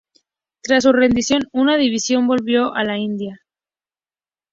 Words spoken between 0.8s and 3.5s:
su rendición una división volvió a la India.